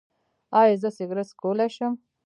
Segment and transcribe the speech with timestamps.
[0.59, 1.93] ایا زه سګرټ څکولی شم؟